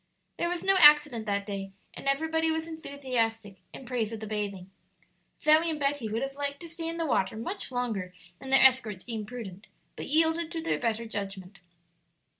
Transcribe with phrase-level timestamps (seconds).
[0.39, 4.71] There was no accident that day, and everybody was enthusiastic in praise of the bathing.
[5.39, 8.65] Zoe and Betty would have liked to stay in the water much longer than their
[8.65, 11.59] escorts deemed prudent, but yielded to their better judgment.